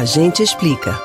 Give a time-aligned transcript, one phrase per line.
[0.00, 0.98] A gente explica.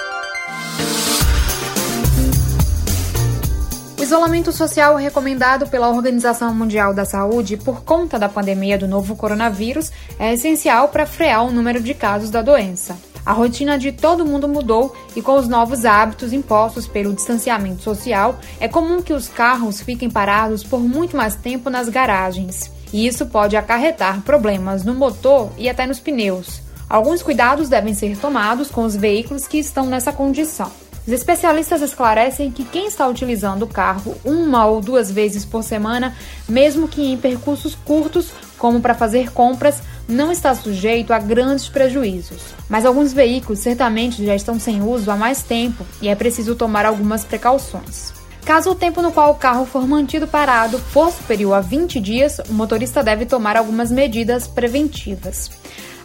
[4.00, 9.14] O isolamento social recomendado pela Organização Mundial da Saúde por conta da pandemia do novo
[9.18, 12.96] coronavírus é essencial para frear o número de casos da doença.
[13.26, 18.40] A rotina de todo mundo mudou e, com os novos hábitos impostos pelo distanciamento social,
[18.62, 22.72] é comum que os carros fiquem parados por muito mais tempo nas garagens.
[22.94, 26.64] E isso pode acarretar problemas no motor e até nos pneus.
[26.90, 30.72] Alguns cuidados devem ser tomados com os veículos que estão nessa condição.
[31.08, 36.16] Os especialistas esclarecem que quem está utilizando o carro uma ou duas vezes por semana,
[36.50, 42.42] mesmo que em percursos curtos, como para fazer compras, não está sujeito a grandes prejuízos.
[42.68, 46.86] Mas alguns veículos certamente já estão sem uso há mais tempo e é preciso tomar
[46.86, 48.14] algumas precauções.
[48.44, 52.40] Caso o tempo no qual o carro for mantido parado for superior a 20 dias,
[52.50, 55.52] o motorista deve tomar algumas medidas preventivas.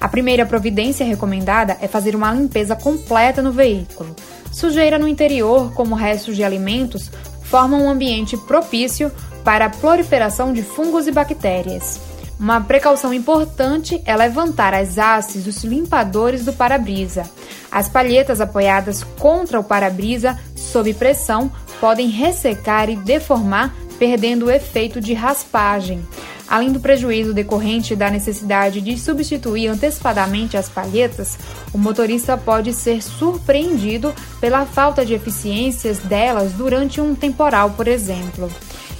[0.01, 4.17] A primeira providência recomendada é fazer uma limpeza completa no veículo.
[4.51, 7.11] Sujeira no interior, como restos de alimentos,
[7.43, 9.13] formam um ambiente propício
[9.45, 12.01] para a proliferação de fungos e bactérias.
[12.39, 17.31] Uma precaução importante é levantar as hastes dos limpadores do para-brisa.
[17.71, 25.03] As palhetas apoiadas contra o para-brisa, sob pressão, podem ressecar e deformar, perdendo o efeito
[25.03, 26.03] de raspagem.
[26.51, 31.39] Além do prejuízo decorrente da necessidade de substituir antecipadamente as palhetas,
[31.73, 38.51] o motorista pode ser surpreendido pela falta de eficiências delas durante um temporal, por exemplo.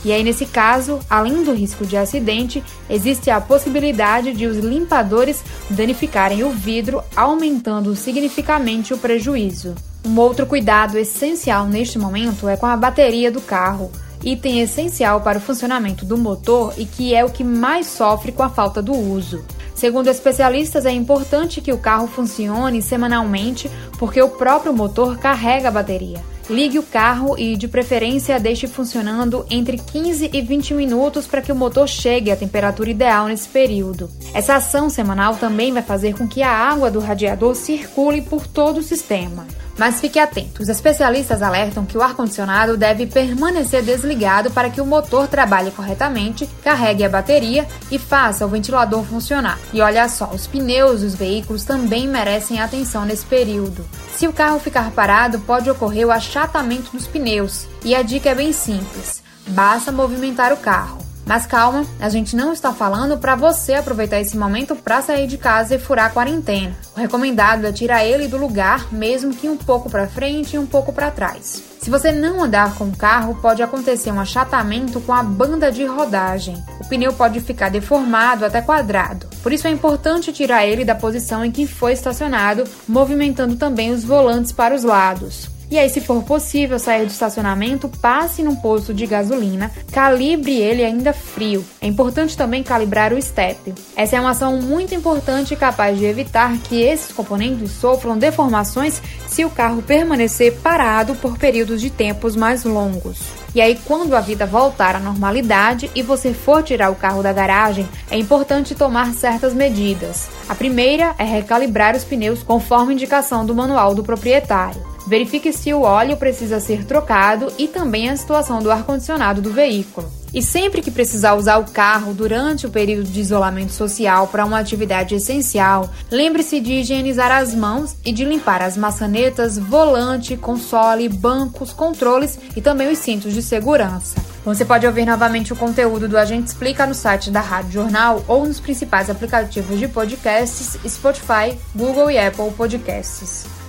[0.05, 5.43] E aí, nesse caso, além do risco de acidente, existe a possibilidade de os limpadores
[5.69, 9.75] danificarem o vidro, aumentando significativamente o prejuízo.
[10.07, 13.91] Um outro cuidado essencial neste momento é com a bateria do carro
[14.25, 18.43] item essencial para o funcionamento do motor e que é o que mais sofre com
[18.43, 19.45] a falta do uso.
[19.75, 25.73] Segundo especialistas, é importante que o carro funcione semanalmente porque o próprio motor carrega a
[25.73, 26.23] bateria.
[26.51, 31.53] Ligue o carro e, de preferência, deixe funcionando entre 15 e 20 minutos para que
[31.53, 34.11] o motor chegue à temperatura ideal nesse período.
[34.35, 38.79] Essa ação semanal também vai fazer com que a água do radiador circule por todo
[38.79, 39.47] o sistema.
[39.81, 44.85] Mas fique atento, os especialistas alertam que o ar-condicionado deve permanecer desligado para que o
[44.85, 49.59] motor trabalhe corretamente, carregue a bateria e faça o ventilador funcionar.
[49.73, 53.83] E olha só, os pneus dos veículos também merecem atenção nesse período.
[54.15, 57.67] Se o carro ficar parado, pode ocorrer o achatamento dos pneus.
[57.83, 61.10] E a dica é bem simples: basta movimentar o carro.
[61.31, 65.39] Mas calma, a gente não está falando para você aproveitar esse momento para sair de
[65.39, 66.77] casa e furar a quarentena.
[66.97, 70.67] O recomendado é tirar ele do lugar, mesmo que um pouco para frente e um
[70.67, 71.63] pouco para trás.
[71.81, 75.85] Se você não andar com o carro, pode acontecer um achatamento com a banda de
[75.85, 76.61] rodagem.
[76.81, 79.29] O pneu pode ficar deformado até quadrado.
[79.41, 84.03] Por isso é importante tirar ele da posição em que foi estacionado, movimentando também os
[84.03, 85.60] volantes para os lados.
[85.71, 90.85] E aí, se for possível sair do estacionamento, passe num posto de gasolina, calibre ele
[90.85, 91.65] ainda frio.
[91.81, 93.73] É importante também calibrar o step.
[93.95, 99.01] Essa é uma ação muito importante e capaz de evitar que esses componentes sofram deformações
[99.29, 103.21] se o carro permanecer parado por períodos de tempos mais longos.
[103.55, 107.33] E aí, quando a vida voltar à normalidade e você for tirar o carro da
[107.33, 110.29] garagem, é importante tomar certas medidas.
[110.49, 114.91] A primeira é recalibrar os pneus conforme indicação do manual do proprietário.
[115.11, 120.09] Verifique se o óleo precisa ser trocado e também a situação do ar-condicionado do veículo.
[120.33, 124.61] E sempre que precisar usar o carro durante o período de isolamento social para uma
[124.61, 131.73] atividade essencial, lembre-se de higienizar as mãos e de limpar as maçanetas, volante, console, bancos,
[131.73, 134.15] controles e também os cintos de segurança.
[134.45, 138.47] Você pode ouvir novamente o conteúdo do Agente Explica no site da Rádio Jornal ou
[138.47, 143.60] nos principais aplicativos de podcasts Spotify, Google e Apple Podcasts.